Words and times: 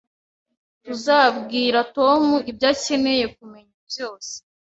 Tuzabwira 0.83 1.79
Tom 1.97 2.23
ibyo 2.51 2.65
akeneye 2.73 3.25
kumenya 3.37 3.75
byose 3.89 4.33